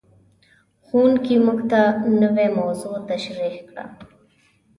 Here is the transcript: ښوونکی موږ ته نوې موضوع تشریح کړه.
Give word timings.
ښوونکی 0.85 1.35
موږ 1.45 1.59
ته 1.71 1.81
نوې 2.21 2.47
موضوع 2.59 2.95
تشریح 3.09 3.55
کړه. 3.67 3.85